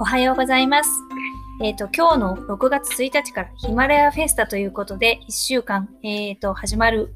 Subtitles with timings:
[0.00, 0.90] おはようございます。
[1.60, 7.12] えっ、と、今日の6月1日からヒマラヤフェスタということで、1週間、えっ、と、始まる、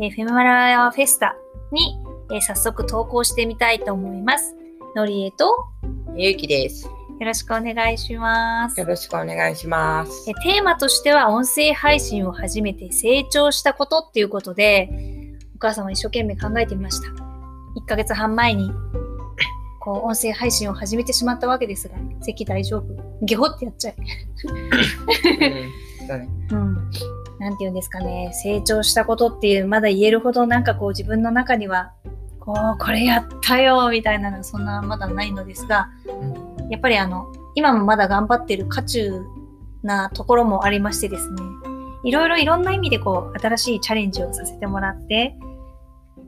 [0.00, 1.36] えー、ヒマラヤフェスタ
[1.70, 2.00] に、
[2.32, 4.56] えー早速投稿してみたいと思います。
[4.96, 5.66] のりえと、
[6.16, 6.84] ゆうきです。
[7.20, 8.86] よろしくお願いしますよ。
[8.86, 10.34] ろしくお願いしますえ。
[10.42, 14.88] テーマとしては音声配信を始めて成長したことっていうことで
[15.54, 17.08] お母さんは一生懸命考えてみました
[17.78, 18.72] 1ヶ月半前に
[19.80, 22.84] こう音声配信を始めてしまったわけですが席大丈夫。
[23.22, 24.54] ゲホってやっちゃいう
[26.04, 26.74] うね うん。
[27.38, 28.30] なんて言うんですかね。
[28.34, 31.92] 成長したことっていうまだ言えるほどなんかこう自分の中には
[32.38, 35.88] こうこれやったよみたいなのはそんなまだないのですが
[36.70, 39.22] やっぱりあの、今もまだ頑張ってる渦中
[39.82, 41.42] なところもありましてですね、
[42.04, 45.36] いろいろいろんな意味でこう、新しいチャレンジをさせてもらって、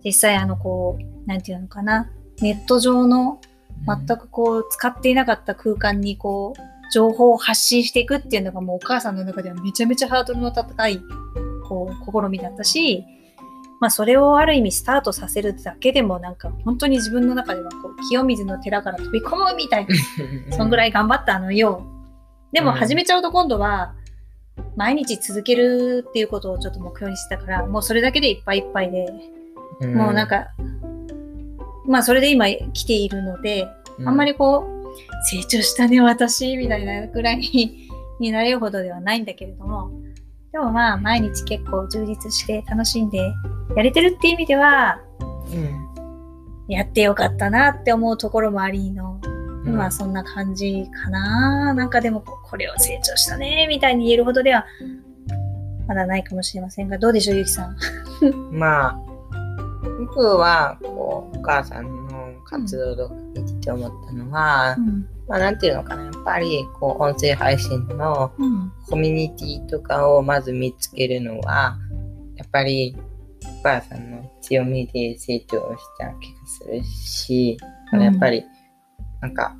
[0.04, 3.40] 実際あの、こう、なんていうのかな、ネット上の
[3.86, 6.60] 全くこう、使っていなかった空間にこう、
[6.92, 11.00] 情報を発信していくっていうのがもうお母さんの中ではめちゃめちゃハードルの高い、
[11.68, 13.04] こう、試みだったし、
[13.80, 19.96] まあそれをある意味スタートさせるだけでもなんか本当に自分の中ではこう清水の寺から飛び込むみたいな
[20.56, 21.82] そんぐらい頑張ったのよ。
[22.52, 22.76] でもうん。
[22.76, 23.94] 始めちゃうと今度は、
[24.76, 29.12] 毎日続けるっていうことをちょっと目標にしてたから、もうそれだけでいっぱいいっぱいで、
[29.88, 30.46] もうなん、か、
[31.86, 33.68] まあそれで今来ているので、
[34.04, 34.82] あんまりこう、
[35.30, 37.88] 成長したね私、みたいなぐらいに
[38.20, 39.90] になれるほどではないんだけれども、
[40.52, 43.32] でもまあ毎日結構充実して楽しんで
[43.76, 45.00] やれてるっていう意味では、
[45.50, 51.72] うん、やってよかったなって思うところもありの、うんまあそんな感じかな。
[51.74, 54.66] なんかでもここれを成長したねみたいに言えるほどでは
[55.86, 57.76] まだないかもしれませんが、どうでしょう、ゆきさん。
[58.50, 59.00] まあ、
[60.06, 65.06] 僕は、こう、お母さんの活動とか見てて思ったのは、うん。
[65.28, 68.72] まあ、なんていうのかな、やっぱり、こう、音声配信のうん。
[68.88, 71.78] コミュニティとかをまず見つけるのは、
[72.36, 72.96] やっぱり、
[73.60, 77.56] お母さんの強みで成長した気がするし、
[77.92, 78.44] うんやっぱり、
[79.20, 79.54] なんか、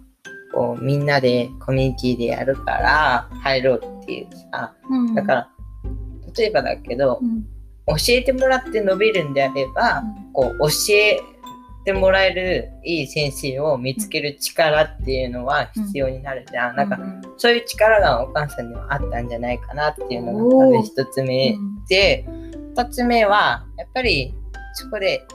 [0.53, 5.15] こう、みんなでコミュニティでやるから入ろうっていうさ、うん。
[5.15, 5.49] だから、
[6.37, 7.45] 例えばだけどう、ん、
[7.87, 11.21] 教えてもらって伸びるんであれば、こう、教え
[11.85, 16.77] てもらえるいい先生を見つける力っていうのは必要になるじゃん。
[16.77, 16.99] なんか、
[17.37, 21.57] そういう力がお母さんにはあったんじゃないかなっていうのが多分一つ目
[21.89, 22.25] で、
[22.75, 24.35] 二つ目は、やっぱり
[24.75, 25.27] そこで、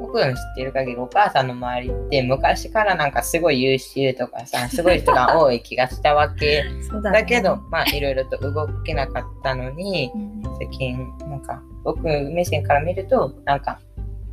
[0.00, 6.64] 僕の知ってる限りお母さんの周りって昔からなんかすごい優秀とかさ、 すごい人が多い気がしたわけ。
[7.02, 13.80] だけど、まあいろいろと動けなかったのに、うん最近、なんか僕目線から見ると、なんか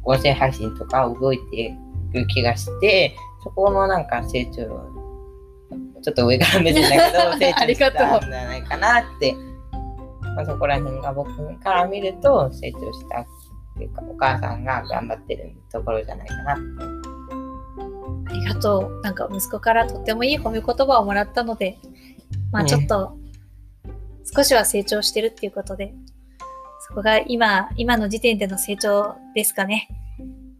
[0.03, 1.75] 音声配信とか動いて
[2.13, 4.53] る気がして、そこのなんか成長、
[6.01, 9.33] ちょっと上から目線だけど、成 ありがとう長したんじゃないかなって、
[10.35, 13.25] まあ、そこら辺が僕から見ると成長したっ
[13.77, 16.53] ていうか、お母さんが頑張ってるところじゃないかな。
[16.53, 19.01] ありがとう。
[19.01, 21.79] なんか息子からとってもいい褒め言葉をもらったので、
[22.51, 23.17] まあねちょっと
[24.35, 25.93] 少しは成長してるっていうことで、
[26.89, 29.87] そこが今、今の時点での成長ですかね。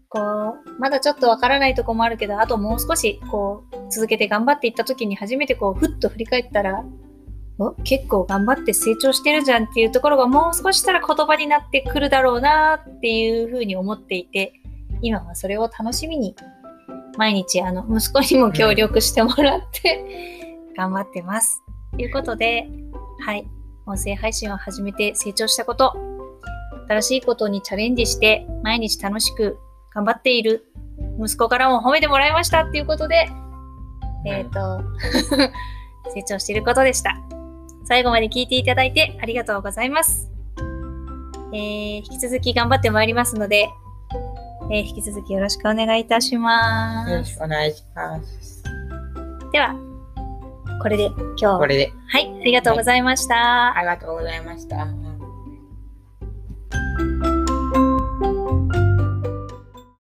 [0.10, 6.84] こう、まだちょっとわからないとこもあるけど、あともう少し、こう、続けて頑張っていった時に初めてこう、ふっと振り返ったら、
[7.58, 14.54] お結構頑張って成長してるじゃんっていうところがもう少ししたら言葉になってくるだろうなっていうふうに思っていて、
[15.02, 16.36] 今はそれを楽しみに
[17.18, 20.06] 毎日あの息子にも協力してもらって、
[20.78, 21.62] 頑張ってます。
[21.98, 22.70] ということで、
[23.26, 23.46] はい、
[23.86, 26.09] 音声配信を始めて成長したこと、
[26.90, 29.60] 新しいことにチャレンジして毎日楽しく
[29.94, 30.66] 頑張っている
[31.24, 33.30] 息子からも褒めてもらいましたっていうことで、
[34.26, 34.82] えっ、と、
[36.14, 37.16] 成長していることでした。
[37.86, 40.32] 最後まで聞いていただいてありがとうございます。
[41.54, 43.70] えー引き続き頑張ってまいりますので、
[44.72, 47.38] えー引き続きよろしくお願いいたしますよろし。
[47.38, 48.64] くお願いします。
[49.52, 49.76] では、
[50.82, 53.76] これで今日は、これで、はい、ありがとうございました。
[53.76, 54.88] ありがとうございました。